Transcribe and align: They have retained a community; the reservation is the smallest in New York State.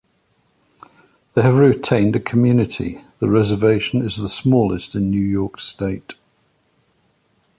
They 1.35 1.43
have 1.43 1.57
retained 1.57 2.15
a 2.15 2.19
community; 2.19 3.03
the 3.19 3.29
reservation 3.29 4.01
is 4.03 4.17
the 4.17 4.29
smallest 4.29 4.95
in 4.95 5.11
New 5.11 5.19
York 5.23 5.59
State. 5.59 6.15